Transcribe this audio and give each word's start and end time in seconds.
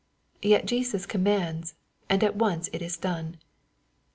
Yet 0.41 0.65
Jesus 0.65 1.05
commands, 1.05 1.75
and 2.09 2.23
at 2.23 2.35
once 2.35 2.69
it 2.73 2.81
is 2.81 2.97
done. 2.97 3.37